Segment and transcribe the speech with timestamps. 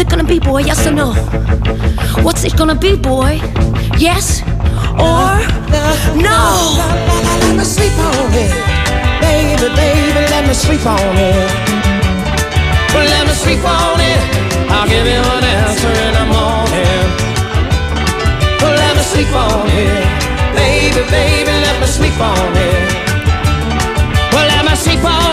[0.00, 0.60] What's it gonna be, boy?
[0.60, 1.12] Yes or no?
[2.24, 3.38] What's it gonna be, boy?
[3.98, 4.40] Yes
[4.96, 5.36] or
[6.16, 6.40] no?
[7.44, 8.48] Let me sleep on it.
[9.20, 11.50] Baby, baby, let me sleep on it.
[12.96, 14.20] Let me sleep on it.
[14.72, 17.04] I'll give you an answer in the morning.
[18.80, 20.00] Let me sleep on it.
[20.56, 22.88] Baby, baby, let me sleep on it.
[24.32, 25.29] Well, let me sleep on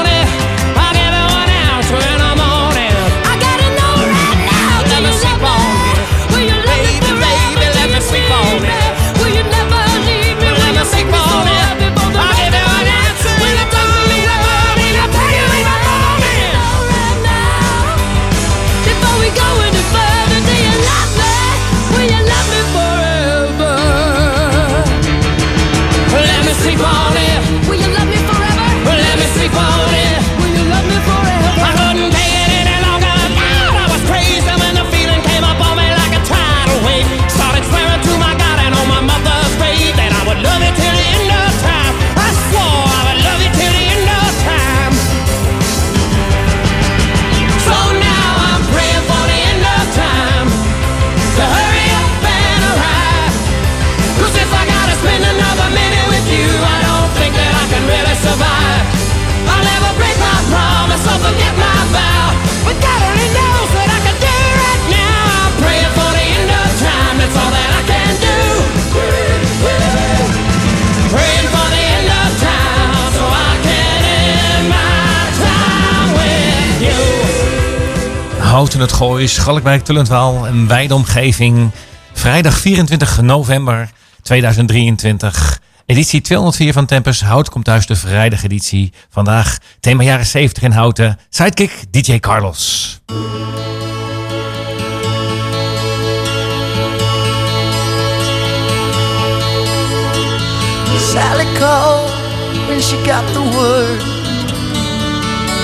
[78.58, 81.72] Houten het Gooi, Schalkwijk, Tullentwaal en wijde omgeving.
[82.14, 83.90] Vrijdag 24 november
[84.22, 85.60] 2023.
[85.86, 87.22] Editie 204 van Tempus.
[87.22, 88.94] Hout komt thuis de vrijdageditie.
[89.10, 91.20] Vandaag thema jaren 70 in Houten.
[91.30, 93.00] Sidekick DJ Carlos.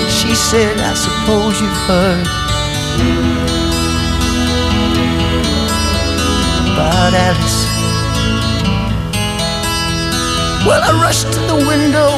[0.09, 0.33] She
[6.73, 7.59] about Alice.
[10.65, 12.09] Well, I rushed to the window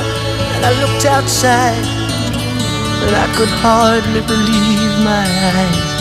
[0.56, 1.86] and I looked outside,
[3.04, 5.96] and I could hardly believe my eyes.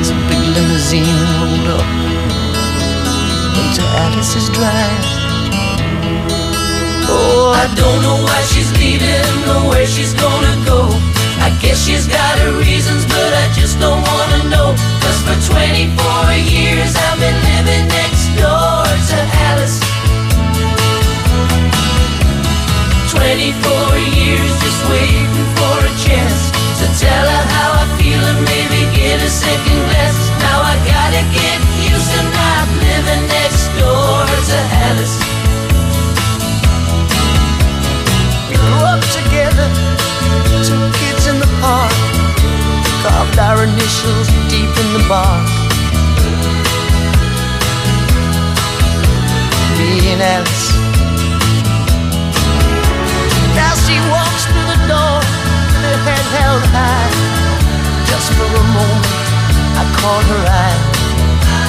[0.00, 1.88] As a big limousine rolled up
[3.62, 5.04] into Alice's drive.
[7.10, 10.97] Oh, I don't know why she's leaving or where she's gonna go.
[11.60, 14.74] Guess she's got her reasons, but I just don't wanna know.
[15.02, 15.90] Cause for 24
[16.46, 19.18] years I've been living next door to
[19.50, 19.82] Alice.
[23.10, 28.86] 24 years just waiting for a chance to tell her how I feel and maybe
[28.94, 30.30] get a second glance.
[30.38, 31.58] Now I gotta get
[31.90, 35.16] used to not living next door to Alice.
[38.46, 39.66] Grew up together,
[40.54, 41.17] in the
[41.60, 41.92] park,
[43.02, 45.46] carved our initials deep in the bark.
[49.78, 50.66] Me and Alice.
[53.54, 55.18] Now she walks through the door
[55.70, 57.10] with her head held high.
[58.10, 59.18] Just for a moment,
[59.78, 60.80] I caught her eye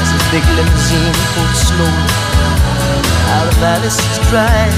[0.01, 2.29] as a big limousine pulled slowly
[3.35, 4.73] out of Alice's drive.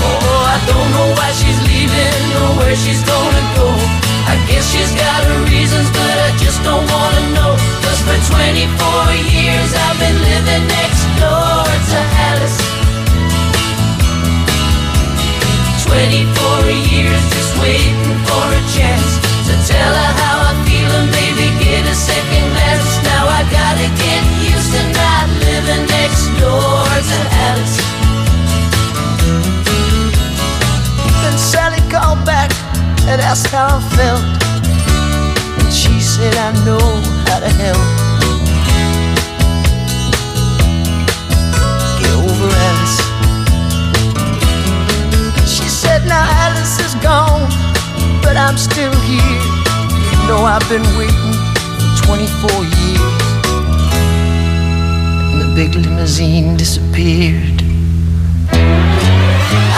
[0.00, 3.68] Oh, I don't know why she's leaving or where she's gonna go.
[4.28, 7.52] I guess she's got her reasons, but I just don't wanna know.
[7.84, 8.68] Cause for 24
[9.32, 11.98] years I've been living next door to
[12.28, 12.58] Alice.
[15.88, 19.10] 24 years just waiting for a chance
[19.48, 22.90] to tell her how I feel and maybe get a second glance.
[23.08, 27.37] Now I gotta get used to not living next door to Alice.
[33.08, 34.22] And asked how I felt.
[35.60, 36.84] And she said, I know
[37.28, 37.84] how to help.
[42.00, 42.98] Get over Alice.
[45.48, 47.48] She said, Now Alice is gone,
[48.22, 49.40] but I'm still here.
[50.10, 51.36] You know I've been waiting
[51.80, 53.16] for 24 years.
[55.32, 57.62] And the big limousine disappeared.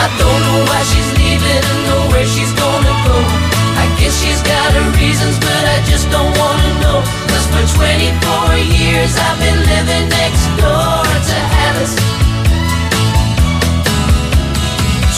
[0.02, 2.39] I don't know why she's leaving and know where she's
[5.00, 6.98] reasons, but I just don't wanna know.
[7.28, 11.36] Cause for 24 years I've been living next door to
[11.66, 11.96] Alice.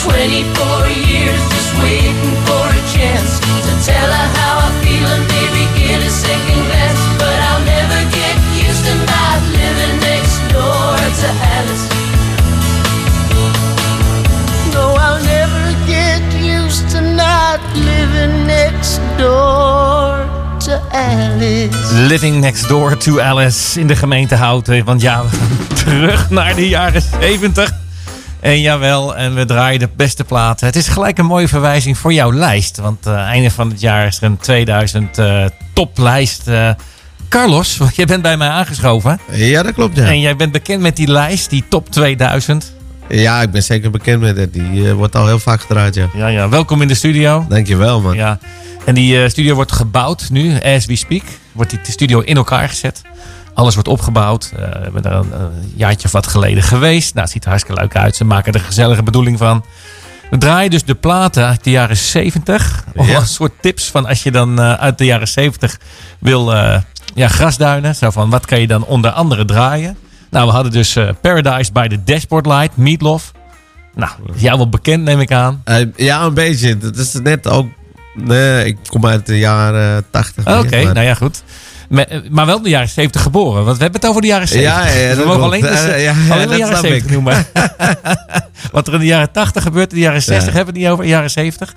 [0.03, 5.63] 24 years just waiting for a chance to tell her how I feel and maybe
[5.79, 7.01] get a second glance.
[7.19, 11.27] But I'll never get used to not living next door to
[11.59, 11.92] Alice.
[21.09, 21.93] Alice.
[21.93, 24.85] Living next door to Alice in de gemeente Houten.
[24.85, 27.71] Want ja, we gaan terug naar de jaren 70.
[28.39, 30.67] En jawel, en we draaien de beste platen.
[30.67, 32.77] Het is gelijk een mooie verwijzing voor jouw lijst.
[32.77, 36.47] Want uh, einde van het jaar is er een 2000 uh, toplijst.
[36.47, 36.69] Uh,
[37.29, 39.19] Carlos, jij bent bij mij aangeschoven.
[39.31, 39.97] Ja, dat klopt.
[39.97, 40.05] Ja.
[40.05, 42.72] En jij bent bekend met die lijst, die top 2000.
[43.09, 44.53] Ja, ik ben zeker bekend met het.
[44.53, 46.09] Die uh, wordt al heel vaak gedraaid, ja.
[46.13, 46.49] Ja, ja.
[46.49, 47.45] Welkom in de studio.
[47.49, 48.15] Dankjewel, man.
[48.15, 48.39] Ja.
[48.85, 51.23] En die uh, studio wordt gebouwd nu, as we speak.
[51.51, 53.01] Wordt die studio in elkaar gezet.
[53.53, 54.51] Alles wordt opgebouwd.
[54.53, 57.13] Uh, we hebben er een, een, jaartje of wat geleden geweest.
[57.13, 58.15] Nou, het ziet er hartstikke leuk uit.
[58.15, 59.65] Ze maken er een gezellige bedoeling van.
[60.29, 62.83] We draaien dus de platen uit de jaren 70.
[62.95, 63.19] Of ja.
[63.19, 65.79] een soort tips van als je dan uit de jaren 70
[66.19, 66.51] wil
[67.15, 67.95] ja, grasduinen.
[67.95, 69.97] Zo van, wat kan je dan onder andere draaien?
[70.33, 73.31] Nou, we hadden dus uh, Paradise by the Dashboard Light, Meatloaf.
[73.95, 75.63] Nou, jou wel bekend neem ik aan.
[75.65, 76.77] Uh, ja, een beetje.
[76.77, 77.67] Dat is net ook...
[78.13, 80.47] Nee, ik kom uit de jaren 80.
[80.47, 81.43] Oké, okay, nou ja, goed.
[81.89, 83.65] Maar, maar, wel de jaren 70 geboren.
[83.65, 84.71] Want we hebben het over de jaren 70.
[84.71, 87.45] Ja, ja, we mogen alleen de, uh, ja, alleen de jaren 70 noemen.
[88.71, 90.53] Wat er in de jaren 80 gebeurt, in de jaren 60 ja.
[90.53, 91.73] hebben we het niet over, de jaren 70.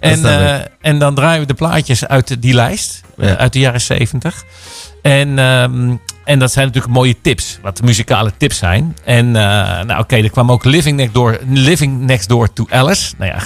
[0.00, 4.44] En, uh, en dan draaien we de plaatjes uit die lijst, uit de jaren 70.
[5.02, 6.00] En, um,
[6.30, 8.96] en dat zijn natuurlijk mooie tips, wat muzikale tips zijn.
[9.04, 12.66] En uh, nou oké, okay, er kwam ook Living Next, Door, Living Next Door to
[12.68, 13.14] Alice.
[13.18, 13.38] Nou ja,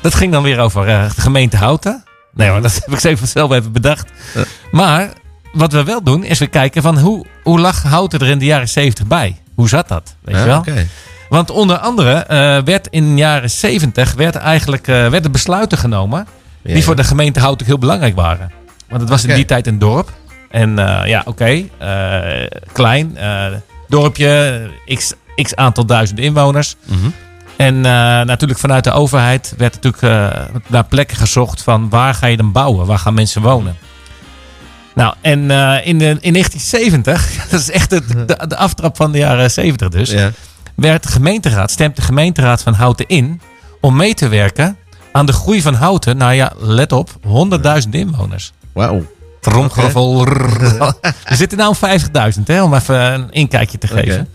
[0.00, 2.04] dat ging dan weer over uh, de gemeente Houten.
[2.34, 4.10] Nee hoor, dat heb ik zelf even bedacht.
[4.34, 4.44] Ja.
[4.70, 5.08] Maar
[5.52, 8.44] wat we wel doen, is we kijken van hoe, hoe lag Houten er in de
[8.44, 9.40] jaren 70 bij?
[9.54, 10.16] Hoe zat dat?
[10.22, 10.58] Weet ja, je wel?
[10.58, 10.88] Okay.
[11.28, 16.26] Want onder andere uh, werd in de jaren 70 werd eigenlijk, werden besluiten genomen
[16.62, 18.52] die voor de gemeente Houten heel belangrijk waren.
[18.88, 19.30] Want het was okay.
[19.30, 20.12] in die tijd een dorp.
[20.50, 21.70] En uh, ja, oké, okay,
[22.42, 23.46] uh, klein uh,
[23.88, 24.60] dorpje,
[24.94, 25.12] x,
[25.42, 26.76] x aantal duizend inwoners.
[26.84, 26.96] Mhm.
[26.96, 27.12] Mm -hmm.
[27.56, 27.80] En
[28.26, 30.32] natuurlijk vanuit de overheid werd natuurlijk
[30.66, 32.86] naar plekken gezocht van waar ga je dan bouwen?
[32.86, 33.76] Waar gaan mensen wonen?
[34.94, 35.38] Nou, en
[35.84, 39.88] in, de, in 1970, dat is echt de, de, de, aftrap van de jaren 70
[39.88, 40.30] dus, ja.
[40.74, 43.40] werd de gemeenteraad, stemt de gemeenteraad van Houten in
[43.80, 44.76] om mee te werken
[45.12, 46.16] aan de groei van Houten.
[46.16, 48.52] Nou ja, let op, 100.000 inwoners.
[48.72, 49.06] Wauw.
[49.50, 50.24] Tromgeroffel.
[51.28, 51.76] We zitten nou op
[52.36, 54.28] 50.000, hè, om even een inkijkje te geven.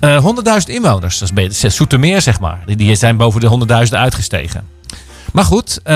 [0.00, 0.16] Okay.
[0.16, 0.26] Uh,
[0.60, 1.70] 100.000 inwoners, dat is beter.
[1.70, 2.62] Zoetermeer, zeg maar.
[2.66, 4.68] Die zijn boven de 100.000 uitgestegen.
[5.32, 5.94] Maar goed, uh,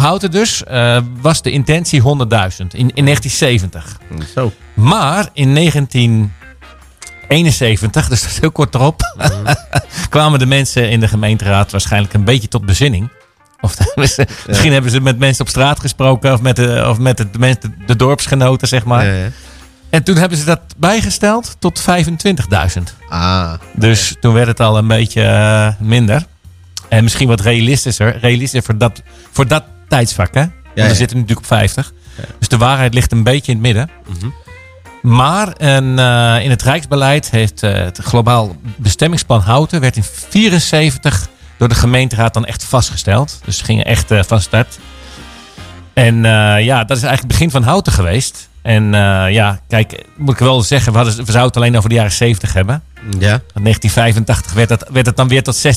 [0.00, 3.98] Houten dus, uh, was de intentie 100.000 in, in 1970.
[4.34, 4.52] Zo.
[4.74, 9.44] Maar in 1971, dus dat is heel kort erop, mm.
[10.10, 13.10] kwamen de mensen in de gemeenteraad waarschijnlijk een beetje tot bezinning.
[13.60, 14.70] Of misschien ja.
[14.70, 17.96] hebben ze met mensen op straat gesproken of met de, of met de, de, de
[17.96, 19.06] dorpsgenoten, zeg maar.
[19.06, 19.28] Ja, ja.
[19.90, 22.82] En toen hebben ze dat bijgesteld tot 25.000.
[23.08, 23.52] Ah.
[23.72, 26.26] Dus toen werd het al een beetje uh, minder.
[26.88, 28.18] En misschien wat realistischer.
[28.20, 30.44] Realistischer voor dat, voor dat tijdsvak, hè?
[30.74, 31.92] Want we zitten natuurlijk op 50.
[32.38, 33.90] Dus de waarheid ligt een beetje in het midden.
[34.06, 34.34] Mm -hmm.
[35.02, 39.80] Maar en, uh, in het Rijksbeleid heeft uh, het globaal bestemmingsplan Houten...
[39.80, 41.28] werd in 74
[41.60, 43.40] door de gemeenteraad dan echt vastgesteld.
[43.44, 44.78] Dus ze gingen echt uh, van start.
[45.92, 46.22] En uh,
[46.64, 48.48] ja, dat is eigenlijk het begin van Houten geweest.
[48.62, 51.88] En uh, ja, kijk, moet ik wel zeggen, we, hadden, we zouden het alleen over
[51.88, 52.82] de jaren 70 hebben.
[53.18, 53.32] Ja.
[53.54, 55.70] In 1985 werd het, werd het dan weer tot 60.000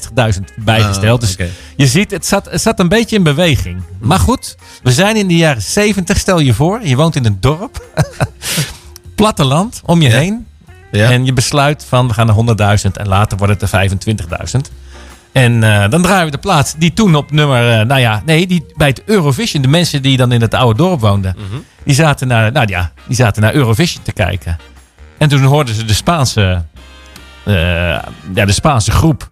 [0.57, 1.21] bijgesteld.
[1.21, 1.51] Ah, dus okay.
[1.75, 3.81] je ziet, het zat, het zat een beetje in beweging.
[3.99, 6.17] Maar goed, we zijn in de jaren 70.
[6.17, 7.85] Stel je voor, je woont in een dorp.
[9.15, 10.17] Platteland, om je Ja.
[10.17, 10.47] heen.
[10.91, 11.09] Ja.
[11.11, 13.89] En je besluit van, we gaan naar 100.000 en later wordt het er
[14.55, 14.59] 25.000.
[15.33, 18.47] En eh, dan draaien we de plaats die toen op nummer, eh, nou ja, nee,
[18.47, 21.59] die bij het Eurovision, de mensen die dan in het oude dorp woonden, Mhm.
[21.83, 24.57] die, zaten naar, nou ja, die zaten naar Eurovision te kijken.
[25.17, 26.63] En toen hoorden ze de Spaanse,
[27.43, 27.53] eh,
[28.33, 29.31] ja, de Spaanse groep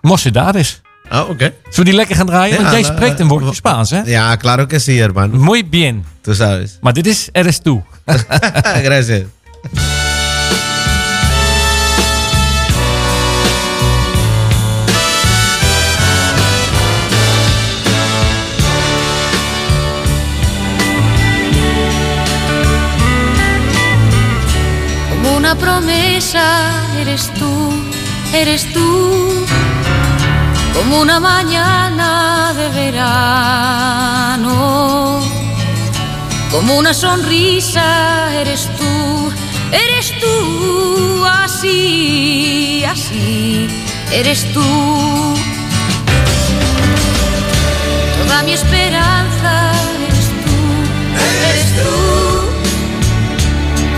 [0.00, 0.80] Mocedades.
[1.12, 1.44] Oh, oké.
[1.44, 2.56] Zullen we die lekker gaan draaien?
[2.56, 4.00] Want jij spreekt een woordje Spaans, hè?
[4.04, 5.38] Ja, claro que sí, hermano.
[5.38, 6.04] Muy bien.
[6.20, 6.78] Tú sabes.
[6.80, 7.82] Maar dit is Eres tú.
[8.84, 9.22] Gracias.
[25.62, 26.44] promesa
[27.00, 27.52] eres tú,
[28.34, 29.46] eres tú,
[30.74, 34.50] como una mañana de verano,
[36.50, 37.86] como una sonrisa
[38.40, 39.32] eres tú,
[39.84, 43.68] eres tú, así, así,
[44.10, 44.66] eres tú.
[48.18, 49.72] Toda mi esperanza
[50.06, 50.56] eres tú,
[51.50, 51.94] eres tú,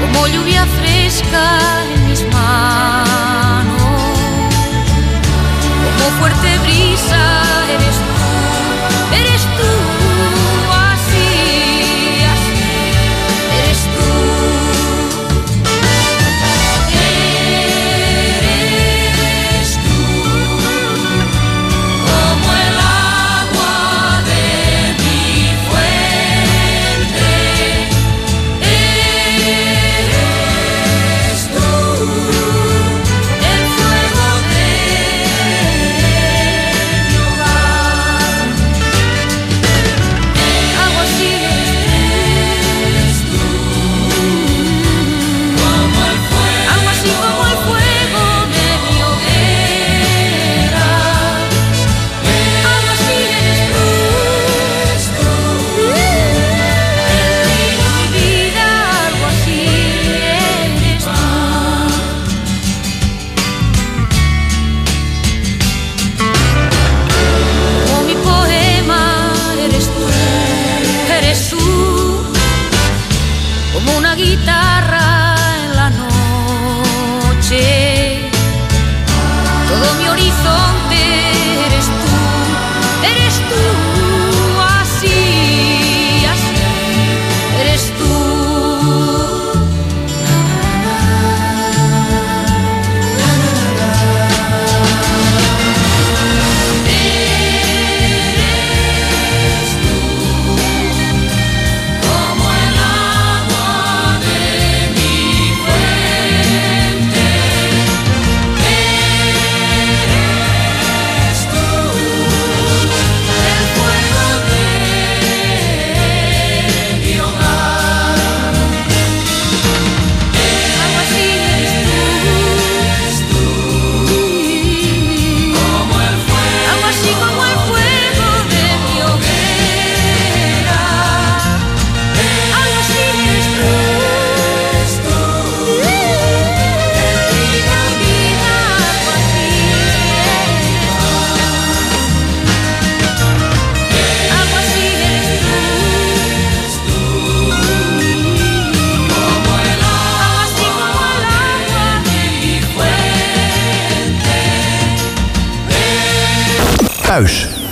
[0.01, 0.84] como lluvia fresca
[1.23, 3.83] en mis manos.
[5.85, 9.74] Como fuerte brisa eres tú, eres tú.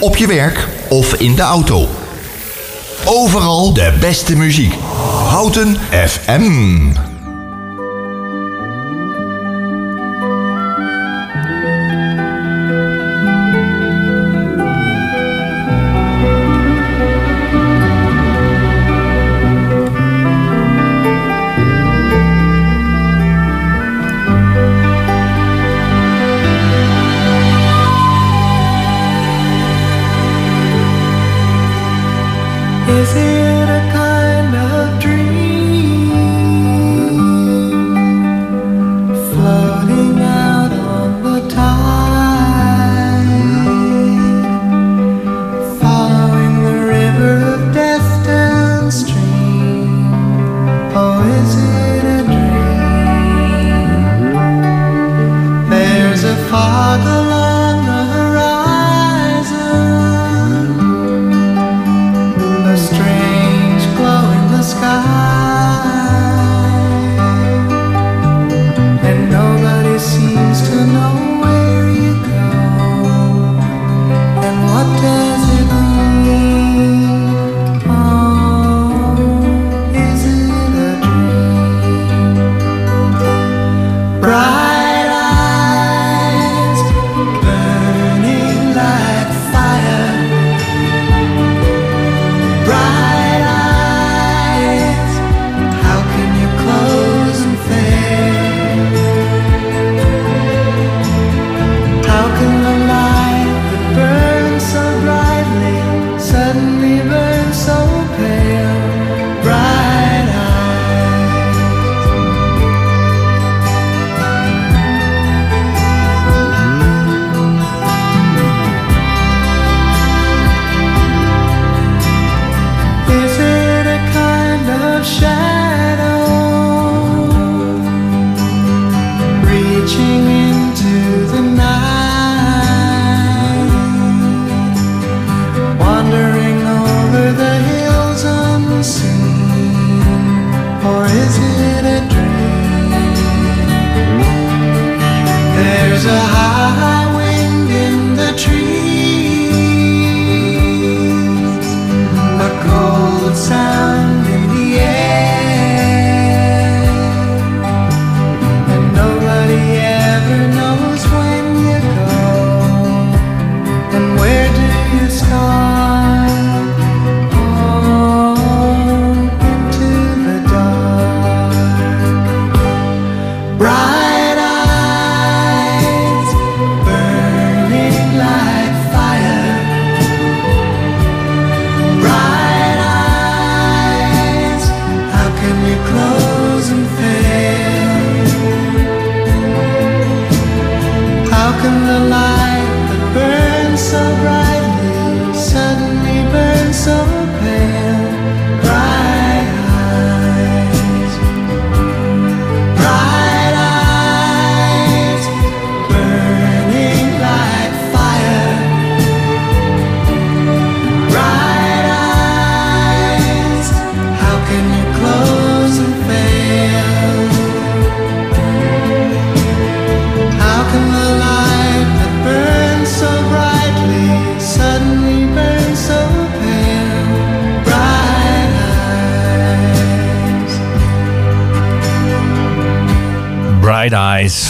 [0.01, 1.89] Op je werk of in de auto.
[3.05, 4.75] Overal de beste muziek.
[5.29, 7.12] Houten FM.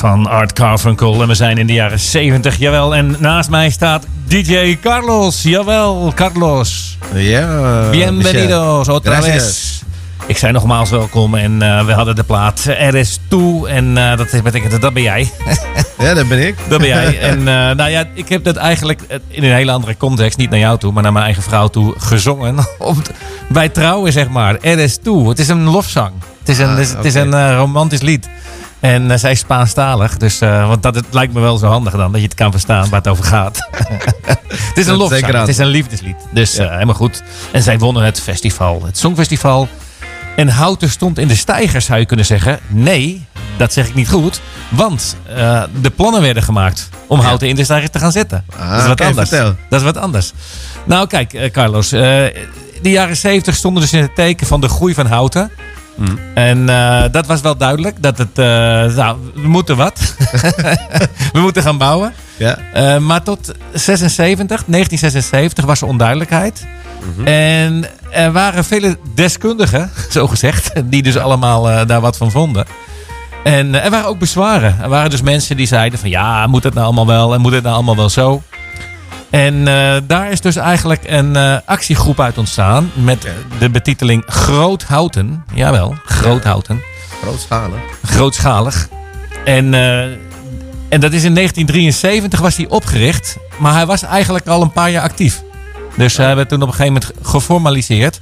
[0.02, 1.22] Van Art Carfunkel.
[1.22, 2.94] En we zijn in de jaren 70, jawel.
[2.94, 5.42] En naast mij staat DJ Carlos.
[5.42, 6.98] Jawel, Carlos.
[7.14, 7.88] Ja.
[7.90, 9.44] Bienvenidos otra Gracias.
[9.44, 9.82] vez.
[10.26, 13.36] Ik zei nogmaals welkom en eh, we hadden de plaat RS2
[13.68, 15.30] en eh, dat betekent dat ben jij.
[15.98, 16.56] Ja, dat ben ik.
[16.68, 17.20] Dat ben jij.
[17.30, 20.58] En eh, nou ja, ik heb dat eigenlijk in een hele andere context, niet naar
[20.58, 22.56] jou toe, maar naar mijn eigen vrouw toe, gezongen.
[22.78, 22.96] Op,
[23.48, 24.56] bij trouwen, zeg maar.
[24.56, 25.26] RS2.
[25.26, 26.12] Het is een lofzang.
[26.38, 28.28] Het is een, Ah, het is, het is een romantisch lied.
[28.82, 31.92] En eh, zij is Spaanstalig, dus eh, want dat het lijkt me wel zo handig
[31.92, 33.68] dan, dat je het kan verstaan waar het over gaat.
[34.68, 36.16] het is een lofzang, het is een liefdeslied.
[36.30, 37.22] Dus eh, helemaal goed.
[37.52, 39.68] En zij wonnen het festival, het Songfestival.
[40.36, 42.58] En Houten stond in de stijgers, zou je kunnen zeggen.
[42.66, 44.40] Nee, dat zeg ik niet goed.
[44.68, 45.16] Want
[45.80, 48.44] de plannen werden gemaakt om Houten in de stijgers te gaan zetten.
[48.56, 49.28] Ah, dat is wat anders.
[49.28, 49.56] vertel.
[49.68, 50.32] Dat is wat anders.
[50.84, 51.88] Nou, kijk, Carlos.
[51.88, 52.32] de
[52.82, 55.50] jaren 70 stonden dus in het teken van de groei van Houten.
[55.94, 56.18] Hmm.
[56.34, 58.02] En eh, dat was wel duidelijk.
[58.02, 58.44] Dat het, eh,
[58.96, 60.14] nou, we moeten wat.
[61.32, 62.12] we moeten gaan bouwen.
[62.36, 62.58] Ja.
[62.72, 66.66] Eh, maar tot 76, 1976 was er onduidelijkheid.
[67.16, 67.26] Mhm.
[67.26, 72.66] En er waren vele deskundigen, zo gezegd, die dus allemaal daar wat van vonden.
[73.44, 74.76] En er waren ook bezwaren.
[74.82, 77.52] Er waren dus mensen die zeiden van ja, moet het nou allemaal wel en moet
[77.52, 78.42] het nou allemaal wel zo?
[79.32, 83.26] En eh, daar is dus eigenlijk een eh, actiegroep uit ontstaan met
[83.58, 85.44] de betiteling Groothouten.
[85.54, 86.82] Jawel, Groothouten
[87.22, 87.78] Grootschalig.
[88.04, 88.88] grootschalig.
[89.44, 90.02] En, eh,
[90.88, 93.36] en dat is in 1973 was hij opgericht.
[93.58, 95.42] Maar hij was eigenlijk al een paar jaar actief.
[95.96, 98.20] Dus hij werd toen op een gegeven moment geformaliseerd.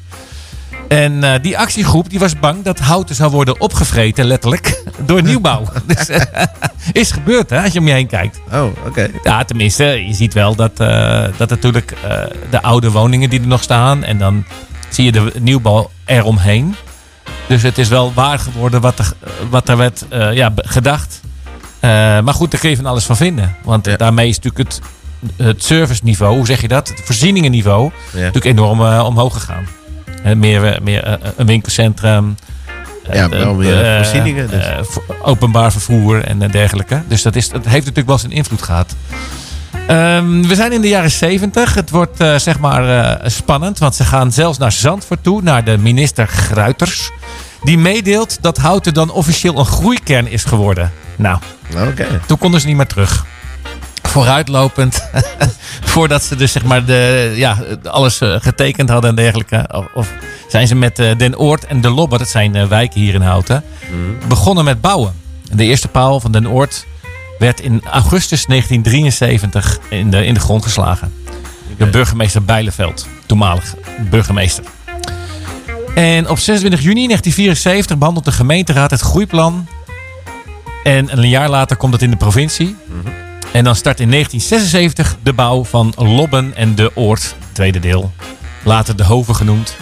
[0.91, 5.65] En eh, die actiegroep die was bang dat houten zou worden opgevreten, letterlijk, door nieuwbouw.
[5.87, 6.43] dus, eh,
[6.93, 8.41] is gebeurd, hè, als je om je heen kijkt.
[8.53, 9.09] Oh, oké.
[9.23, 11.95] Ja, tenminste, je ziet wel dat, eh, dat natuurlijk
[12.51, 14.05] de oude woningen die er nog staan.
[14.05, 14.45] En dan
[14.89, 16.75] zie je de nieuwbouw eromheen.
[17.47, 19.13] Dus het is wel waar geworden wat er,
[19.51, 21.21] wat er werd ja, gedacht.
[21.81, 23.57] Maar goed, daar kun je van alles van vinden.
[23.65, 23.97] Want Ja.
[23.97, 24.81] daarmee is natuurlijk het,
[25.47, 26.89] het serviceniveau, hoe zeg je dat?
[26.89, 28.19] Het voorzieningenniveau Ja.
[28.19, 29.67] natuurlijk enorm omhoog gegaan.
[30.37, 32.37] Meer eh, meer eh, een winkelcentrum.
[33.13, 34.65] Ja, eh, wel meer eh, voorzieningen dus.
[34.65, 34.79] eh,
[35.23, 37.03] openbaar vervoer en eh, dergelijke.
[37.09, 38.95] Dus dat, is, dat heeft natuurlijk wel zijn invloed gehad.
[39.87, 41.75] Ehm, we zijn in de jaren 70.
[41.75, 45.65] Het wordt eh, zeg maar eh, spannend, want ze gaan zelfs naar Zandvoort toe, naar
[45.65, 47.11] de minister Gruiters.
[47.63, 50.93] Die meedeelt dat Houten dan officieel een groeikern is geworden.
[51.17, 51.39] Nou,
[51.89, 52.07] Oké.
[52.27, 53.25] toen konden ze niet meer terug.
[54.11, 55.09] Vooruitlopend,
[55.93, 59.69] voordat ze dus zeg maar de, ja, alles eh, getekend hadden en dergelijke.
[59.73, 60.13] Of, of
[60.49, 63.21] zijn ze met eh, Den Oort en De Lobber, dat zijn eh, wijken hier in
[63.21, 63.65] Houten,
[64.29, 65.13] begonnen met bouwen.
[65.53, 66.87] De eerste paal van Den Oort
[67.39, 71.13] werd in augustus 1973 in de, in de grond geslagen.
[71.77, 73.75] De burgemeester Bijleveld, toenmalig
[74.11, 74.65] burgemeester.
[75.95, 79.67] En op 26 juni 1974 behandelt de gemeenteraad het groeiplan.
[80.83, 82.77] En een jaar later komt het in de provincie.
[83.53, 88.13] En dan start in 1976 de bouw van Lobben en de Oort, tweede deel.
[88.65, 89.77] Later de Hoven genoemd.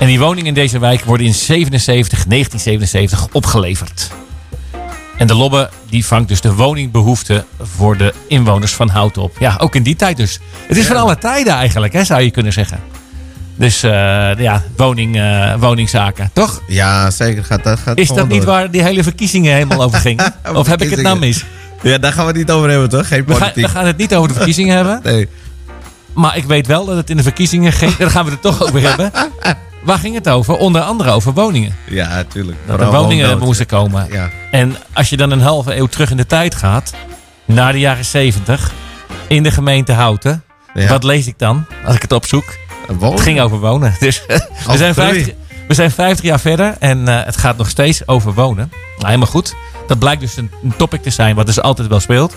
[0.00, 4.10] En die woningen in deze wijk worden in 77, 1977 opgeleverd.
[5.16, 9.36] En de Lobbe die vangt dus de woningbehoeften voor de inwoners van Houten op.
[9.38, 10.40] Ja, ook in die tijd dus.
[10.66, 12.78] Het is van alle tijden eigenlijk, hè, zou je kunnen zeggen.
[13.54, 13.90] Dus eh,
[14.38, 16.62] ja, woning, eh, woningzaken, toch?
[16.66, 17.44] Ja, zeker.
[17.44, 18.50] Gaat, dat gaat Is dat niet door.
[18.50, 20.34] waar die hele verkiezingen helemaal over gingen?
[20.54, 21.44] Of heb ik het nou mis?
[21.82, 23.08] Ja, daar gaan we het niet over hebben, toch?
[23.08, 23.64] Geen We gaan, politiek.
[23.64, 25.00] we gaan het niet over de verkiezingen hebben.
[25.02, 25.28] Nee.
[26.12, 27.96] Maar ik weet wel dat het in de verkiezingen ging.
[27.98, 29.10] Daar gaan we het toch over hebben.
[29.82, 30.56] Waar ging het over?
[30.56, 31.76] Onder andere over woningen.
[31.84, 32.58] Ja, tuurlijk.
[32.66, 34.06] Dat er woningen moesten komen.
[34.10, 34.30] Ja.
[34.50, 36.92] En als je dan een halve eeuw terug in de tijd gaat,
[37.44, 38.72] naar de jaren 70,
[39.26, 40.42] in de gemeente Houten.
[40.74, 40.88] Ja.
[40.88, 42.44] Wat lees ik dan als ik het opzoek?
[42.86, 43.10] Wonen.
[43.10, 43.94] Het ging over wonen.
[44.00, 45.08] Dus we, zijn groei.
[45.12, 45.34] 50,
[45.68, 48.70] we zijn 50 jaar verder en eh, het gaat nog steeds over wonen.
[48.96, 49.54] Nou, helemaal goed.
[49.86, 52.36] Dat blijkt dus een, een topic te zijn wat dus altijd wel speelt.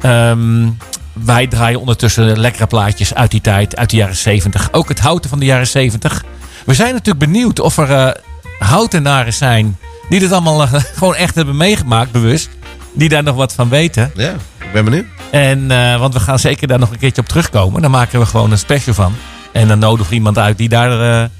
[0.00, 0.68] Ehm,
[1.12, 4.68] wij draaien ondertussen lekkere plaatjes uit die tijd, uit de jaren 70.
[4.72, 6.24] Ook het houten van de jaren 70.
[6.66, 8.10] We zijn natuurlijk benieuwd of er eh,
[8.58, 12.48] houtenaren zijn die dit allemaal eh, gewoon echt hebben meegemaakt, bewust.
[12.92, 14.10] Die daar nog wat van weten.
[14.14, 15.06] Ja, ik ben benieuwd.
[15.30, 17.82] En, eh, want we gaan zeker daar nog een keertje op terugkomen.
[17.82, 19.14] Dan maken we gewoon een special van.
[19.52, 21.30] En dan nodigen we iemand uit die daar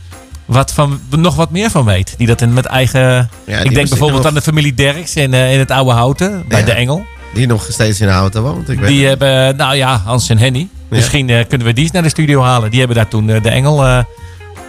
[0.44, 2.14] wat van, nog wat meer van weet.
[2.16, 3.30] Die dat in, met eigen...
[3.44, 6.44] ik denk bijvoorbeeld nog- aan de familie Derks in, eh, in het oude Houten.
[6.48, 6.64] Bij Ja.
[6.64, 7.04] de Engel.
[7.34, 8.68] Die nog steeds in Houten woont.
[8.68, 9.08] Ik weet Die het.
[9.20, 10.68] hebben, nou ja, Hans en Henny.
[10.88, 12.70] Misschien eh, kunnen we die eens naar de studio halen.
[12.70, 13.84] Die hebben daar toen eh, de Engel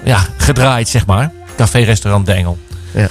[0.03, 1.31] ja, gedraaid, zeg maar.
[1.57, 2.57] Café-restaurant De Engel.
[2.93, 3.07] Ja.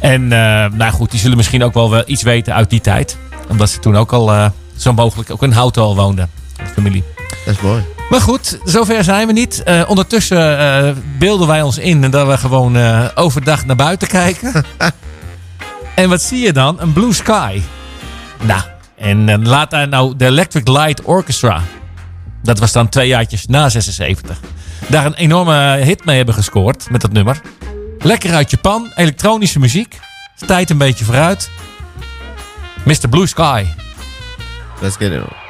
[0.00, 0.28] En
[0.76, 3.16] nou goed, die zullen misschien ook wel wel iets weten uit die tijd.
[3.48, 6.30] Omdat ze toen ook al zo mogelijk ook in Houten al woonden.
[6.56, 7.04] De familie.
[7.44, 7.82] Dat is mooi.
[8.10, 9.62] Maar goed, zover zijn we niet.
[9.62, 14.08] Eh, ondertussen eh, beelden wij ons in en dat we gewoon eh, overdag naar buiten
[14.08, 14.64] kijken.
[15.94, 16.80] en wat zie je dan?
[16.80, 17.60] Een blue sky.
[18.42, 18.62] Nou,
[18.96, 21.60] en laat daar nou de Electric Light Orchestra.
[22.42, 24.40] Dat was dan twee jaartjes na 76.
[24.88, 27.40] Daar een enorme hit mee hebben gescoord met dat nummer.
[27.98, 29.98] Lekker uit Japan, elektronische muziek.
[30.46, 31.50] Tijd een beetje vooruit.
[32.84, 33.08] Mr.
[33.10, 33.64] Blue Sky.
[34.80, 35.43] Let's get it on.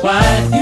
[0.00, 0.59] quiet.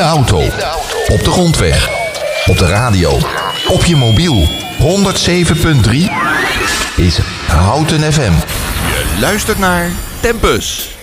[0.00, 0.40] Auto,
[1.08, 1.88] op de grondweg,
[2.46, 3.18] op de radio,
[3.68, 4.48] op je mobiel.
[4.78, 5.90] 107.3
[6.96, 8.32] is Houten FM.
[8.86, 10.99] Je luistert naar Tempus.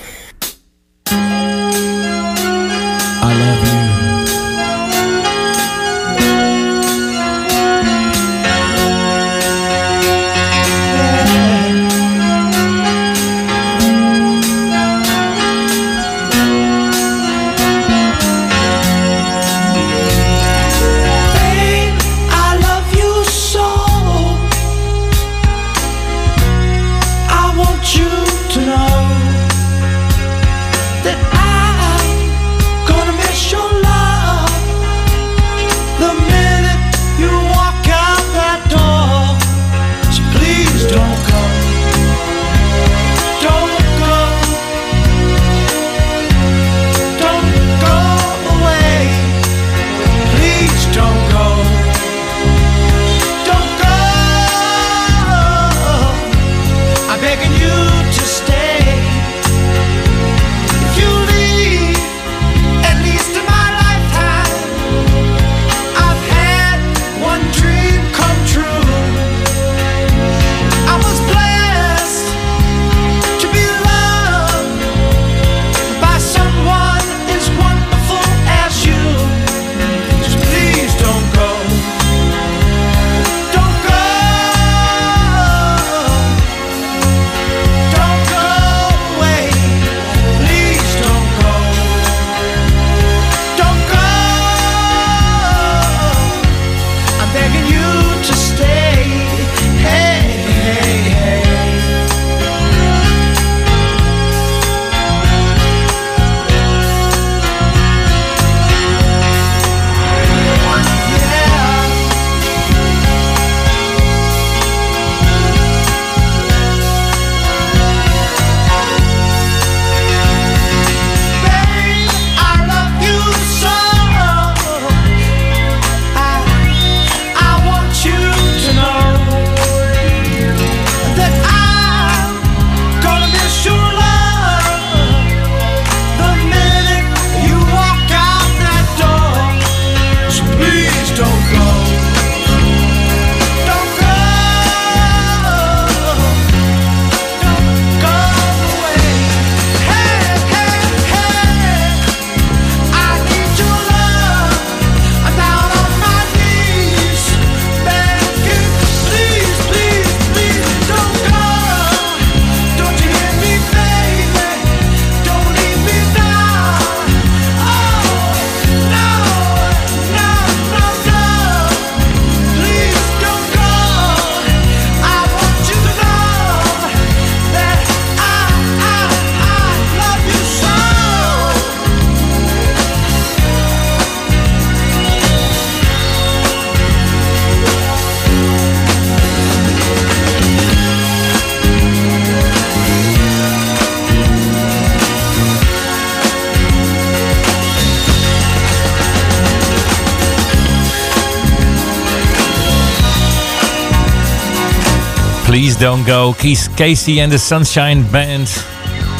[205.78, 206.34] Please Don't Go.
[206.38, 208.64] Kies Casey en de Sunshine Band.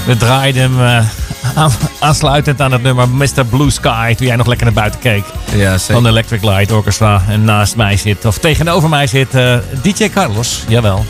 [0.06, 1.08] We draaiden hem eh,
[1.56, 3.46] aan- aansluitend aan het nummer Mr.
[3.50, 4.14] Blue Sky.
[4.16, 5.24] Toen jij nog lekker naar buiten keek.
[5.56, 7.22] Ja, Van de Electric Light Orchestra.
[7.30, 10.64] En naast mij zit, of tegenover mij zit, eh, DJ Carlos.
[10.68, 11.06] Jawel.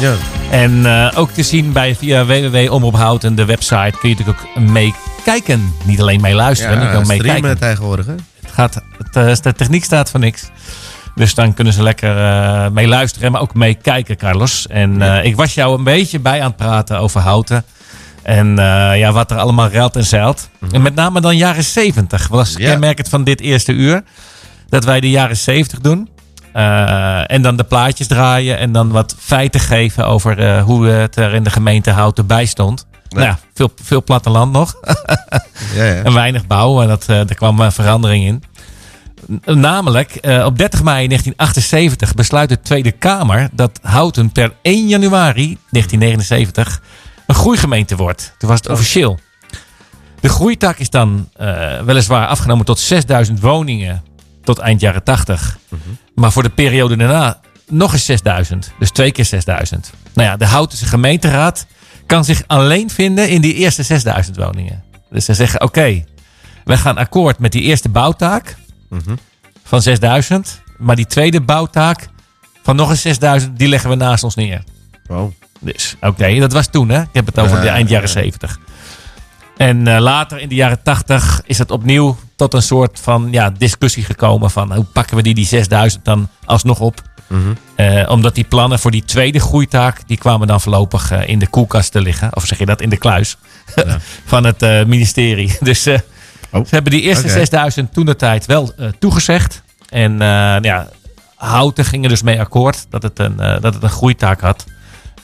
[0.00, 0.14] Ja.
[0.50, 5.72] En eh, ook te zien bij via www.omroephouten, de website, kun je natuurlijk ook meekijken.
[5.84, 7.58] Niet alleen mee luisteren, maar Ja, ook streamen meekijken.
[7.58, 8.14] tegenwoordig, hè?
[8.40, 8.82] Het gaat,
[9.12, 10.42] het, de techniek staat voor niks.
[11.18, 14.66] Dus dan kunnen ze lekker eh mee luisteren, maar ook meekijken, Carlos.
[14.66, 17.64] En eh, ik was jou een beetje bij aan het praten over houten.
[18.22, 20.48] En eh, ja, wat er allemaal ruilt en zeilt.
[20.72, 22.70] En met name dan jaren 70 was Ja.
[22.70, 24.02] kenmerkend van dit eerste uur.
[24.68, 26.08] Dat wij de jaren 70 doen.
[27.26, 31.42] En dan de plaatjes draaien en dan wat feiten geven over hoe het er in
[31.42, 32.86] de gemeente Houten bij stond.
[33.08, 34.74] Nou ja, veel, veel platteland nog.
[35.74, 36.02] Ja, ja.
[36.04, 36.82] En weinig bouw.
[36.82, 38.42] En dat, er kwam verandering in.
[39.44, 45.58] Namelijk, eh, op 30 mei 1978 besluit de Tweede Kamer dat Houten per 1 januari
[45.70, 46.82] 1979
[47.26, 48.34] een groeigemeente wordt.
[48.38, 49.18] Toen was het officieel.
[50.20, 54.02] De groeitak is dan eh, weliswaar afgenomen tot 6000 woningen
[54.42, 55.58] tot eind jaren 80.
[56.14, 58.72] Maar voor de periode daarna nog eens 6000.
[58.78, 59.92] Dus twee keer 6000.
[60.14, 61.66] Nou ja, de Houtense gemeenteraad
[62.06, 64.82] kan zich alleen vinden in die eerste 6000 woningen.
[65.10, 66.04] Dus ze zeggen, oké,
[66.64, 68.56] wij gaan akkoord met die eerste bouwtaak
[69.64, 70.60] Van 6000.
[70.78, 72.08] Maar die tweede bouwtaak
[72.62, 74.62] van nog eens 6000, die leggen we naast ons neer.
[75.06, 75.32] Oh.
[75.60, 77.00] Dus oké, dat was toen hè.
[77.00, 78.14] Ik heb het over Ja, de eind ja, jaren ja.
[78.14, 78.58] 70.
[79.56, 83.50] En eh, later in de jaren 80 is het opnieuw tot een soort van ja,
[83.50, 87.02] discussie gekomen van hoe pakken we die, die 6000 dan alsnog op.
[87.26, 87.40] Mhm.
[87.74, 91.46] Eh, omdat die plannen voor die tweede groeitaak, die kwamen dan voorlopig eh, in de
[91.46, 92.36] koelkast te liggen.
[92.36, 93.36] Of zeg je dat, in de kluis
[94.24, 95.56] van het ministerie.
[95.60, 95.88] Dus
[96.52, 96.64] Oh.
[96.64, 97.32] ze hebben die eerste Oké.
[97.32, 99.62] 6000 toen de tijd wel eh, toegezegd.
[99.88, 100.88] En eh, ja,
[101.34, 104.64] Houten ging er dus mee akkoord dat het, een, eh, dat het een groeitaak had.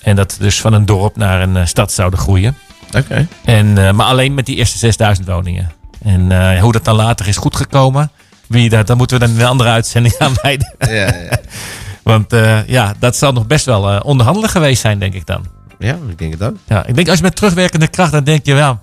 [0.01, 2.57] En dat dus van een dorp naar een stad zouden groeien.
[2.97, 3.27] Oké.
[3.45, 5.73] En, maar alleen met die eerste 6000 woningen.
[6.03, 8.11] En hoe dat dan later is goedgekomen,
[8.47, 10.75] wie dat, dan moeten we dan een andere uitzending aan wijden.
[10.79, 11.39] Ja, ja.
[12.03, 12.35] Want
[12.67, 15.47] ja, dat zal nog best wel onderhandelen geweest zijn, denk ik dan.
[15.79, 16.57] ja, ik denk het ook.
[16.67, 18.81] Ja, ik denk als je met terugwerkende kracht, dan denk je, ja,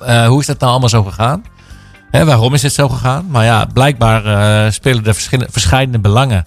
[0.00, 1.44] eh, hoe is dat nou allemaal zo gegaan?
[2.10, 3.26] Hè, waarom is het zo gegaan?
[3.28, 6.44] Maar ja, blijkbaar eh, spelen er verschillende, verschillende belangen.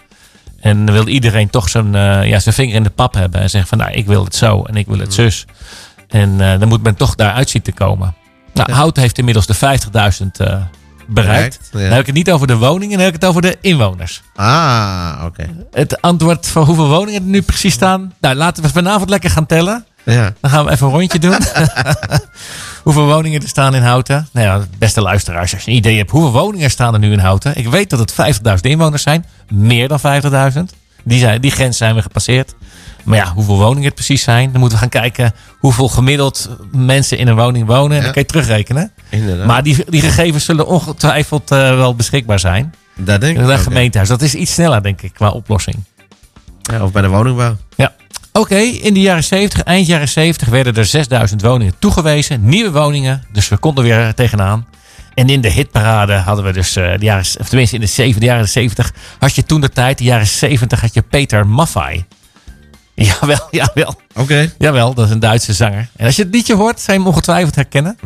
[0.60, 3.42] En wil iedereen toch zijn, eh, ja, zijn vinger in de pap hebben.
[3.42, 5.46] En zeggen van, nou, ik wil het zo en ik wil het zus.
[6.08, 8.16] En dan moet men toch daaruit zien te komen.
[8.54, 10.68] Nou, Hout heeft inmiddels de 50.000 eh, bereikt.
[11.08, 11.80] Bereikt, ja.
[11.80, 14.22] Dan heb ik het niet over de woningen, dan heb ik het over de inwoners.
[14.36, 15.46] Ah, oké.
[15.72, 18.14] Het antwoord van hoeveel woningen er nu precies staan.
[18.20, 19.86] Nou, laten we vanavond lekker gaan tellen.
[20.06, 20.34] Ja.
[20.42, 21.38] Dan gaan we even een rondje doen.
[22.84, 24.28] hoeveel woningen er staan in Houten?
[24.32, 27.20] Nou ja, beste luisteraars, als je een idee hebt, hoeveel woningen staan er nu in
[27.20, 27.58] Houten?
[27.58, 29.26] Ik weet dat het 50.000 inwoners zijn.
[29.50, 30.00] Meer dan
[30.54, 30.60] 50.000.
[31.04, 32.56] Die, zijn, die grens zijn we gepasseerd.
[33.04, 34.52] Maar ja, hoeveel woningen het precies zijn.
[34.52, 37.98] Dan moeten we gaan kijken hoeveel gemiddeld mensen in een woning wonen.
[37.98, 38.92] En dan kan je terugrekenen.
[39.10, 39.46] Inderdaad.
[39.46, 42.74] Maar die, die gegevens zullen ongetwijfeld eh, wel beschikbaar zijn.
[42.96, 43.58] dat denk ik ja.
[43.58, 44.10] gemeentehuis.
[44.10, 45.78] Dat is iets sneller, denk ik, qua oplossing.
[46.62, 47.56] Ja, of bij de woningbouw.
[47.76, 47.94] Ja.
[48.36, 52.46] Oké, in de jaren 70, eind jaren 70 werden er 6000 woningen toegewezen.
[52.46, 54.68] Nieuwe woningen, dus we konden weer tegenaan.
[55.14, 58.20] En in de hitparade hadden we dus, eh, de jaren, of tenminste in de, zeven,
[58.20, 62.06] de jaren 70, had je toen de tijd, de jaren 70, had je Peter Maffay.
[62.96, 63.96] Jawel, jawel.
[64.14, 64.52] Oké.
[64.58, 65.88] Jawel, dat is een Duitse zanger.
[65.96, 67.98] En als je het liedje hoort, zou je hem ongetwijfeld herkennen.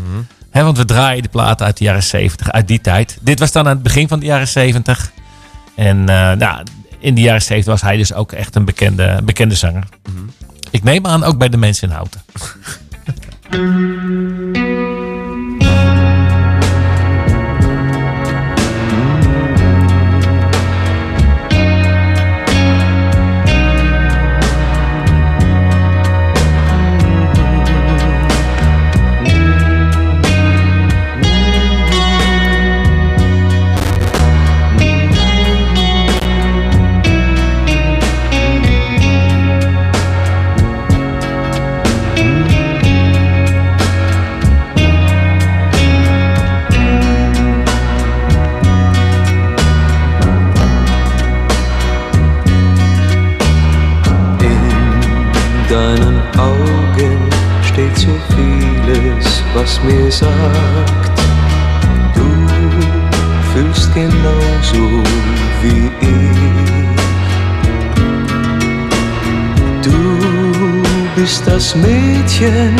[0.50, 3.18] Hè, want we draaien de platen uit de jaren 70, uit die tijd.
[3.22, 5.12] Dit was dan aan het begin van de jaren 70.
[5.76, 6.64] En eh, nou,
[7.00, 9.84] in de jaren 70 was hij dus ook echt een bekende, bekende zanger.
[10.72, 12.22] Ik neem aan ook bij de mensen in Houten.
[56.38, 57.18] Augen
[57.64, 61.20] steht so vieles, was mir sagt,
[62.14, 62.28] du
[63.52, 65.04] fühlst genauso
[65.62, 66.88] wie ich.
[69.82, 70.84] Du
[71.16, 72.76] bist das Mädchen,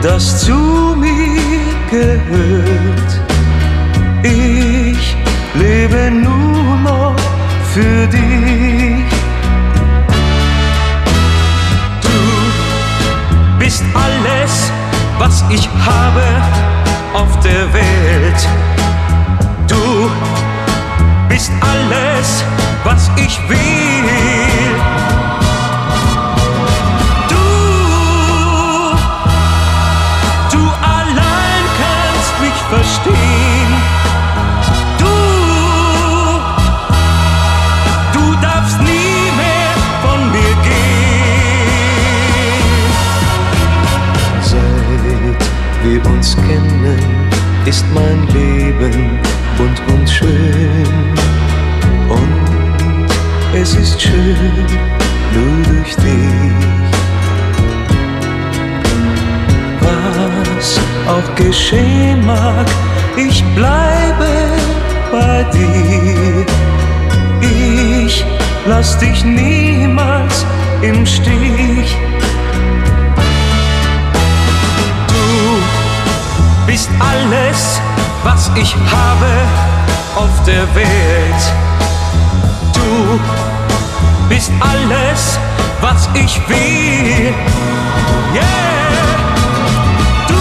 [0.00, 3.20] das zu mir gehört.
[4.22, 5.16] Ich
[5.54, 7.16] lebe nur noch
[7.74, 8.63] für dich.
[15.24, 16.22] Was ich habe
[17.14, 18.48] auf der Welt.
[19.66, 20.10] Du
[21.30, 22.44] bist alles,
[22.84, 24.74] was ich will.
[30.50, 33.43] Du, allein kannst mich verstehen.
[46.46, 46.98] Kennen,
[47.66, 49.18] ist mein Leben
[49.56, 50.86] bunt und schön.
[52.08, 53.06] Und
[53.54, 54.66] es ist schön
[55.34, 56.94] nur durch dich.
[59.80, 62.66] Was auch geschehen mag,
[63.16, 64.30] ich bleibe
[65.12, 66.46] bei dir.
[67.40, 68.24] Ich
[68.66, 70.44] lass dich niemals
[70.82, 71.96] im Stich.
[76.74, 77.80] bist alles,
[78.24, 79.30] was ich habe
[80.16, 81.42] auf der Welt.
[82.72, 83.20] Du
[84.28, 85.38] bist alles,
[85.80, 87.32] was ich will.
[88.34, 88.44] Yeah.
[90.26, 90.34] Du,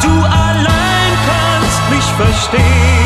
[0.00, 2.97] du allein kannst mich verstehen.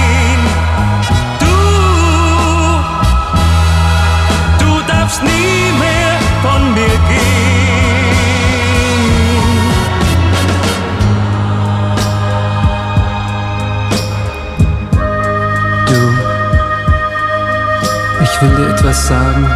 [18.43, 19.47] Ich will dir etwas sagen,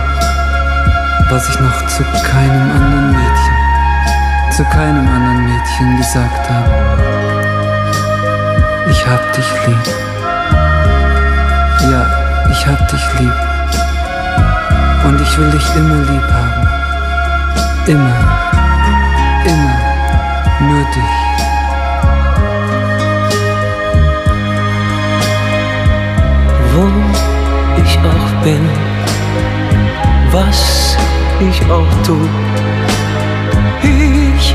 [1.29, 3.57] was ich noch zu keinem anderen Mädchen,
[4.51, 6.71] zu keinem anderen Mädchen gesagt habe.
[8.89, 9.87] Ich hab dich lieb.
[11.91, 12.07] Ja,
[12.51, 13.35] ich hab dich lieb.
[15.05, 16.69] Und ich will dich immer lieb haben.
[17.87, 18.17] Immer.
[19.47, 19.79] Immer.
[20.61, 21.17] Nur dich.
[26.73, 27.06] Wo
[28.47, 28.69] bin,
[30.31, 30.97] was
[31.41, 32.17] ich auch tu,
[33.83, 34.55] ich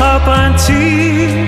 [0.00, 1.46] hab ein Ziel.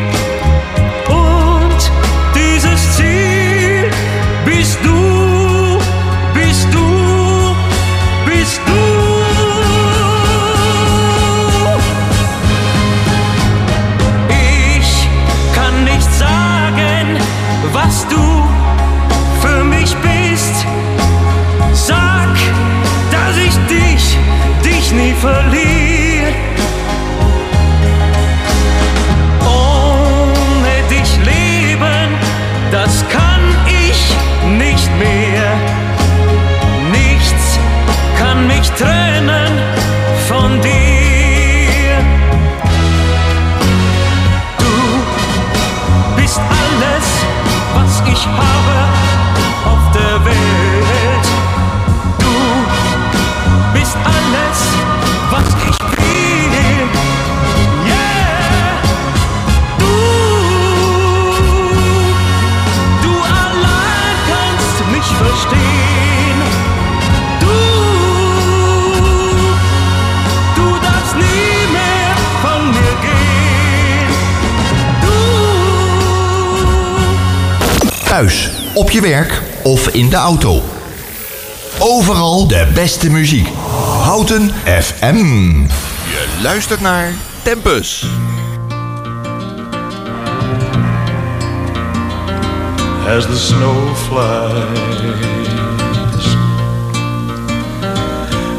[78.90, 80.62] Op je werk of in de auto.
[81.78, 83.48] Overal de beste muziek.
[84.02, 85.16] Houten FM.
[86.10, 87.12] Je luistert naar
[87.42, 88.06] Tempus.
[93.06, 94.66] as the snow flies.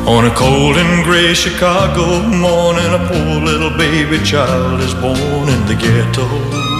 [0.08, 5.66] On a cold and gray Chicago morning, a poor little baby child is born in
[5.66, 6.71] the ghetto.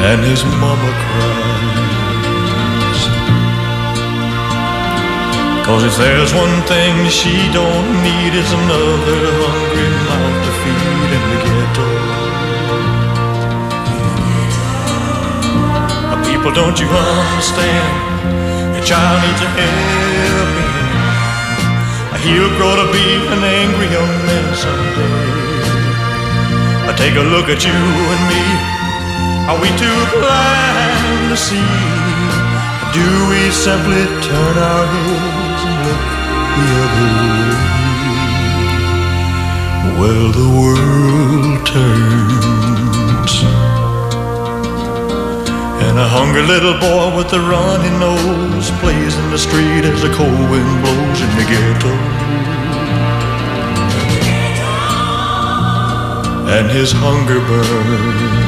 [0.00, 1.98] And his mama cries.
[5.66, 11.22] Cause if there's one thing she don't need is another hungry mouth to feed in
[11.30, 11.88] the ghetto.
[16.30, 17.92] People, don't you understand?
[18.76, 22.22] Your child needs a helping hand.
[22.22, 25.38] He'll grow to be an angry young man someday.
[26.86, 28.77] I take a look at you and me.
[29.48, 31.64] Are we too blind to see?
[32.92, 36.04] Do we simply turn our heads and look
[36.58, 37.48] the other way?
[39.98, 43.32] Well, the world turns.
[45.80, 50.12] And a hungry little boy with a runny nose plays in the street as the
[50.12, 51.94] cold wind blows in the ghetto.
[56.52, 58.47] And his hunger burns.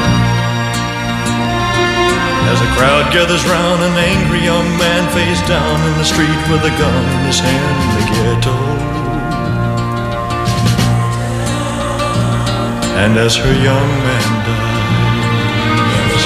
[2.51, 6.59] As a crowd gathers round, an angry young man face down in the street with
[6.67, 8.57] a gun in his hand in the ghetto.
[12.99, 16.23] And as her young man dies,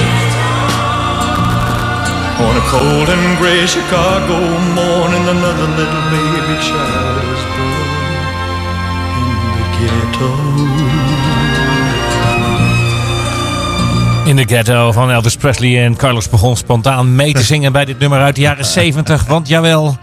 [2.42, 4.36] On a cold and gray Chicago
[4.74, 7.86] morning, another little baby child is born
[9.22, 11.05] in the ghetto.
[14.26, 17.98] In de ghetto van Elvis Presley en Carlos begon spontaan mee te zingen bij dit
[17.98, 19.24] nummer uit de jaren 70.
[19.24, 19.98] Want jawel,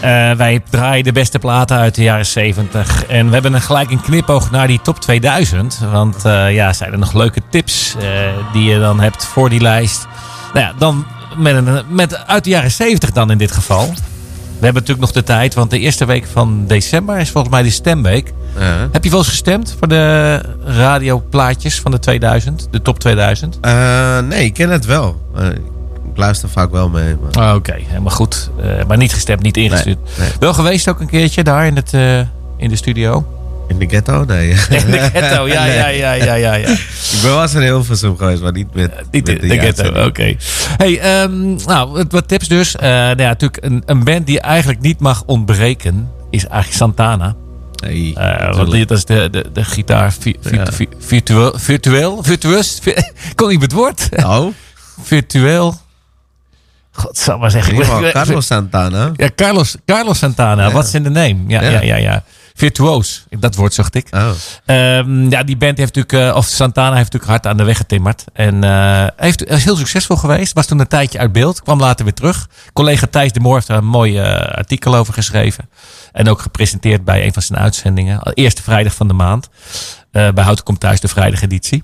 [0.00, 3.06] Eh, wij draaien de beste platen uit de jaren 70.
[3.06, 5.78] En we hebben gelijk een knipoog naar die top 2000.
[5.90, 8.08] Want eh, ja, zijn er nog leuke tips eh,
[8.52, 10.06] die je dan hebt voor die lijst?
[10.52, 13.94] Nou ja, dan met, een, met uit de jaren 70 dan in dit geval.
[14.64, 17.62] We hebben natuurlijk nog de tijd, want de eerste week van december is volgens mij
[17.62, 18.32] de stemweek.
[18.92, 23.58] Heb je wel eens gestemd voor de radioplaatjes van de 2000, de top 2000?
[23.60, 25.20] Eh, nee, ik ken het wel.
[25.36, 27.16] Eh, ik luister vaak wel mee.
[27.22, 27.48] Maar...
[27.48, 28.50] Ah, Oké, helemaal goed.
[28.60, 29.98] Eh, maar niet gestemd, niet ingestuurd.
[30.18, 30.28] nee.
[30.38, 31.92] Wel geweest ook een keertje daar in, het,
[32.56, 33.26] in de studio?
[33.68, 34.24] In de ghetto?
[34.24, 34.48] Nee.
[34.84, 35.76] In de ghetto, ja, Nee.
[35.76, 36.54] ja, ja, ja, ja.
[36.54, 36.68] ja.
[36.68, 40.04] Ik ben wel eens in Hilversum geweest, maar niet met, Niet met in de ghetto,
[40.06, 40.36] oké.
[40.76, 42.76] Hey, ehm, nou, wat, wat tips dus.
[42.76, 47.34] Eh, nou ja, natuurlijk een, een band die eigenlijk niet mag ontbreken is eigenlijk Santana.
[47.82, 48.70] Nee, Eh, want natuurlijk.
[48.70, 50.66] die- dat is de, de, de gitaar vi- vi- Ja.
[50.72, 52.80] vi- virtueel, virtueel, virtueus,
[53.34, 54.08] kon niet met het woord.
[54.16, 54.46] Oh,
[55.02, 55.74] Virtueel.
[56.92, 57.76] God, zal maar zeggen.
[58.12, 59.12] Carlos Santana.
[59.16, 60.66] Ja, Carlos, Carlos Santana.
[60.66, 60.70] Ja.
[60.72, 61.36] What's in the name?
[61.48, 61.96] Ja, ja, Ja.
[61.96, 62.24] ja.
[62.56, 63.24] Virtuoos.
[63.30, 64.08] Dat woord zocht ik.
[64.10, 64.30] Oh.
[64.64, 67.76] Ehm, ja, die band heeft natuurlijk, eh, of Santana heeft natuurlijk hard aan de weg
[67.76, 68.24] getimmerd.
[68.32, 70.52] En eh, heeft, is heel succesvol geweest.
[70.52, 71.62] Was toen een tijdje uit beeld.
[71.62, 72.48] Kwam later weer terug.
[72.72, 75.68] Collega Thijs de Moor heeft daar een mooi eh, artikel over geschreven.
[76.12, 78.32] En ook gepresenteerd bij een van zijn uitzendingen.
[78.32, 79.48] Eerste vrijdag van de maand.
[80.14, 81.82] Eh, bij Houten komt thuis de vrijdageditie.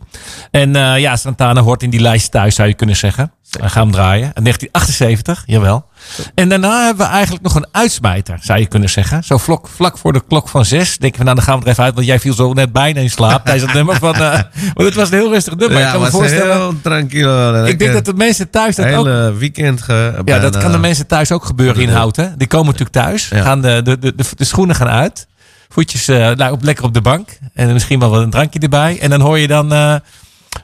[0.50, 3.32] En eh, ja, Santana hoort in die lijst thuis, zou je kunnen zeggen.
[3.50, 4.32] We gaan hem draaien.
[4.34, 5.86] In 1978, jawel.
[6.34, 9.24] En daarna hebben we eigenlijk nog een uitsmijter, zou je kunnen zeggen.
[9.24, 10.98] Zo vlak, vlak voor de klok van zes.
[10.98, 11.94] Denken we, nou dan gaan we er even uit.
[11.94, 14.14] Want jij viel zo net bijna in slaap tijdens het nummer van...
[14.14, 14.30] eh,
[14.74, 15.78] want het was een heel rustig nummer.
[15.78, 16.56] ik Ja, kan me voorstellen...
[16.56, 17.64] heel tranquilo.
[17.64, 19.06] Ik denk dat de mensen thuis dat ook...
[19.06, 22.34] hele weekend ge, Ja, dat kan de mensen thuis ook gebeuren in Houten.
[22.38, 23.28] Die komen natuurlijk thuis.
[23.28, 23.42] Ja.
[23.42, 25.26] Gaan de, de, de, de schoenen gaan uit.
[25.72, 27.38] Voetjes eh, nou, op, lekker op de bank.
[27.54, 28.98] En misschien wel wat een drankje erbij.
[29.00, 29.72] En dan hoor je dan...
[29.72, 29.94] eh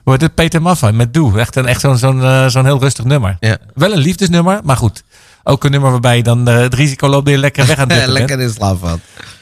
[0.05, 1.41] wordt het Peter Maffa met Doe.
[1.41, 3.37] Echt, een, echt zo'n zo'n eh, zo'n heel rustig nummer.
[3.41, 3.57] Ja.
[3.75, 5.03] Wel een liefdesnummer, maar goed.
[5.43, 7.91] Ook een nummer waarbij je dan eh, het risico loopt dat je lekker weg aan
[7.91, 8.07] het.
[8.19, 9.01] Lekker in slaap valt.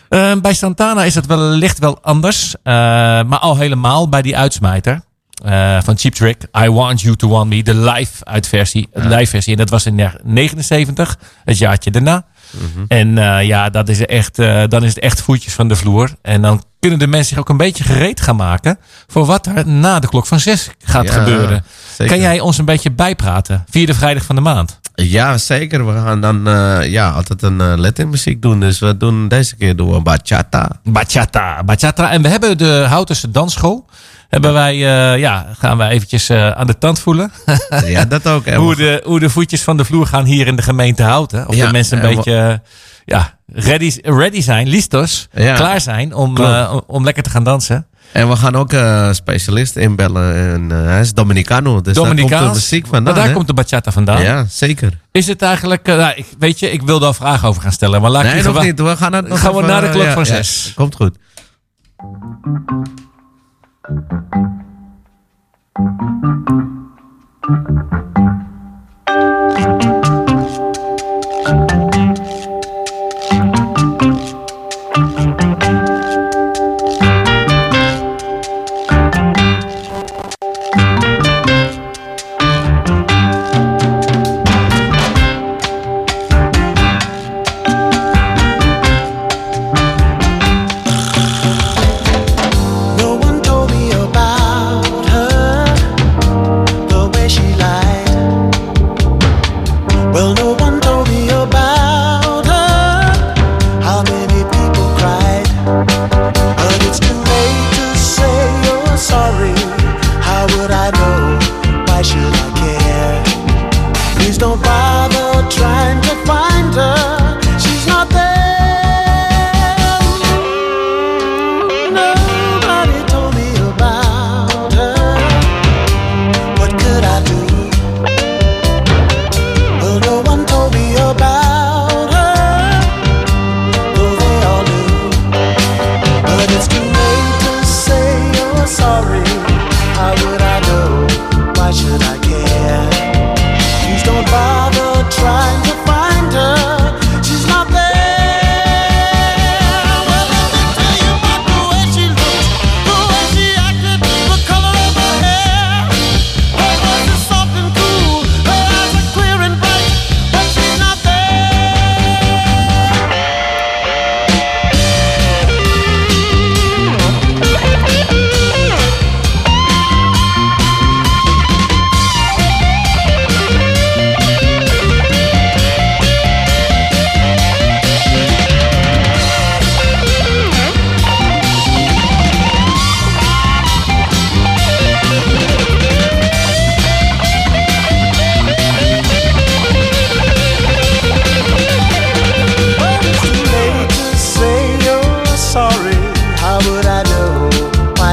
[0.08, 2.54] Eh, bij Santana is het wellicht wel anders.
[2.62, 2.72] eh,
[3.22, 5.00] maar al helemaal bij die uitsmijter.
[5.44, 6.42] eh, van Cheap Trick.
[6.58, 7.62] I Want You To Want Me.
[7.62, 8.88] De live uitversie.
[8.92, 9.52] De live versie.
[9.52, 11.18] En dat was in 1979.
[11.44, 12.24] Het jaartje daarna.
[12.88, 16.10] En eh, ja, dat is echt, eh, dan is het echt voetjes van de vloer.
[16.22, 18.78] En dan kunnen de mensen zich ook een beetje gereed gaan maken.
[19.06, 21.64] Voor wat er na de klok van zes gaat Ja, gebeuren.
[21.96, 22.12] zeker.
[22.14, 23.64] Kan jij ons een beetje bijpraten?
[23.70, 24.80] Vierde vrijdag van de maand.
[24.94, 25.86] Ja, zeker.
[25.86, 28.60] We gaan dan eh, ja, altijd een uh, Latin muziek doen.
[28.60, 30.68] Dus we doen deze keer doen we bachata.
[30.84, 32.10] Bachata, bachata.
[32.10, 33.86] En we hebben de Houtense dansschool.
[34.28, 37.32] Hebben wij, eh, ja, gaan wij eventjes eh, aan de tand voelen.
[37.86, 38.46] Ja, dat ook.
[38.54, 41.48] Hoe, we- de, hoe de voetjes van de vloer gaan hier in de gemeente Houten.
[41.48, 42.54] Of Ja, de mensen een en we- beetje eh,
[43.04, 45.54] ja, ready, ready zijn, listos, Ja.
[45.54, 47.86] klaar zijn om, eh, om- lekker te gaan dansen.
[48.12, 50.34] En we gaan ook eh specialist inbellen.
[50.52, 51.80] En, eh, hij is Dominicano.
[51.80, 52.54] Dus daar komt de Dominicaans.
[52.54, 53.14] muziek Maar vandaan.
[53.14, 53.32] daar hè?
[53.32, 54.22] komt de bachata vandaan.
[54.22, 54.98] Ja, zeker.
[55.12, 58.00] Is het eigenlijk, nou, ik, weet je, ik wil daar vragen over gaan stellen.
[58.00, 58.80] Maar laat Nee, nog niet.
[58.80, 60.72] We gaan het nog Gaan we even, na de klok ja, van ja, zes.
[60.74, 61.16] komt goed.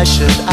[0.04, 0.51] should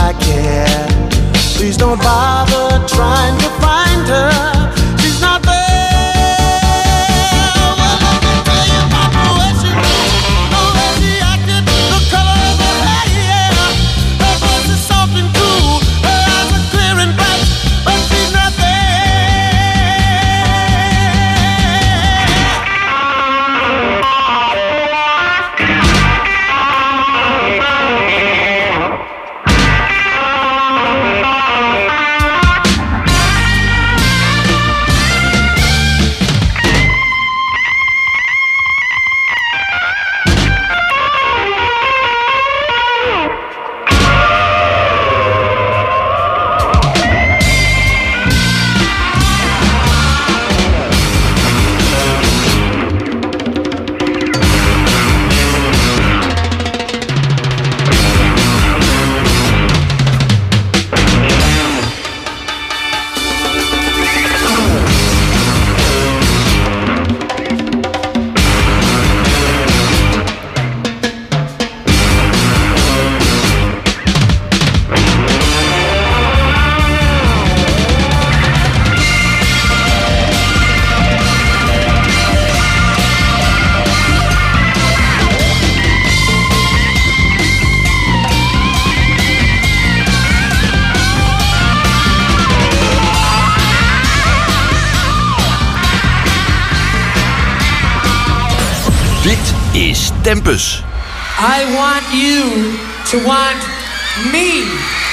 [104.27, 105.08] me.